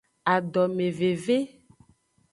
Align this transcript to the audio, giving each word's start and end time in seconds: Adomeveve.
Adomeveve. 0.33 1.37